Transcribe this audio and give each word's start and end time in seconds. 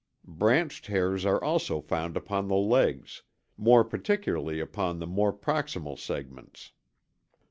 Branched 0.27 0.87
hairs 0.87 1.27
are 1.27 1.43
also 1.43 1.79
found 1.79 2.17
upon 2.17 2.47
the 2.47 2.55
legs; 2.55 3.21
more 3.55 3.83
particularly 3.83 4.59
upon 4.59 4.97
the 4.97 5.05
more 5.05 5.31
proximal 5.31 5.95
segments. 5.95 6.71